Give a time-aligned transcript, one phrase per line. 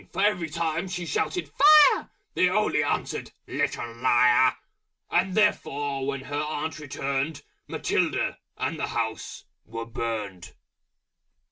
[0.13, 4.55] For every time She shouted "Fire!" They only answered "Little Liar!"
[5.11, 10.53] And therefore when her Aunt returned, Matilda, and the House, were Burned.